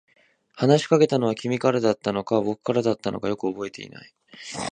[0.55, 4.11] 話しかけたのは君からだったのか、僕からだったのか、よく覚えていない。